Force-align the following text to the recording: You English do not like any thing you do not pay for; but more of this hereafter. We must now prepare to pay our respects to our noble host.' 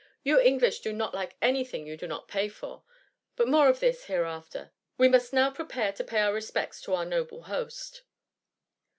You 0.23 0.39
English 0.39 0.79
do 0.79 0.93
not 0.93 1.13
like 1.13 1.35
any 1.43 1.63
thing 1.63 1.85
you 1.85 1.95
do 1.95 2.07
not 2.07 2.27
pay 2.27 2.49
for; 2.49 2.81
but 3.35 3.47
more 3.47 3.69
of 3.69 3.79
this 3.81 4.05
hereafter. 4.05 4.71
We 4.97 5.07
must 5.07 5.31
now 5.31 5.51
prepare 5.51 5.91
to 5.93 6.03
pay 6.03 6.21
our 6.21 6.33
respects 6.33 6.81
to 6.85 6.95
our 6.95 7.05
noble 7.05 7.43
host.' 7.43 8.01